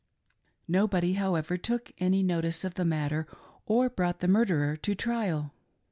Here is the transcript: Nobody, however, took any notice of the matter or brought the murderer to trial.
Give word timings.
Nobody, 0.67 1.13
however, 1.13 1.57
took 1.57 1.91
any 1.99 2.23
notice 2.23 2.63
of 2.63 2.73
the 2.73 2.83
matter 2.83 3.27
or 3.67 3.87
brought 3.87 4.19
the 4.19 4.27
murderer 4.27 4.75
to 4.77 4.95
trial. 4.95 5.53